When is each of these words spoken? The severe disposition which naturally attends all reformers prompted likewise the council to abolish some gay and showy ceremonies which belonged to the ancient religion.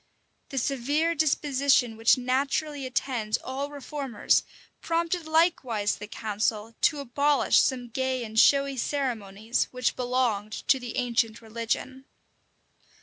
The 0.49 0.57
severe 0.57 1.13
disposition 1.13 1.95
which 1.95 2.17
naturally 2.17 2.87
attends 2.87 3.37
all 3.37 3.69
reformers 3.69 4.41
prompted 4.81 5.27
likewise 5.27 5.97
the 5.97 6.07
council 6.07 6.73
to 6.81 7.01
abolish 7.01 7.59
some 7.59 7.87
gay 7.87 8.23
and 8.23 8.39
showy 8.39 8.77
ceremonies 8.77 9.65
which 9.69 9.95
belonged 9.95 10.53
to 10.69 10.79
the 10.79 10.97
ancient 10.97 11.39
religion. 11.39 12.05